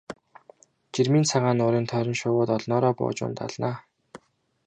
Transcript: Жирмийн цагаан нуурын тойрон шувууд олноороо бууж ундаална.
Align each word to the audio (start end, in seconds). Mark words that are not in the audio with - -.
Жирмийн 0.93 1.25
цагаан 1.31 1.57
нуурын 1.59 1.85
тойрон 1.91 2.17
шувууд 2.21 2.49
олноороо 2.57 2.93
бууж 2.97 3.17
ундаална. 3.27 3.71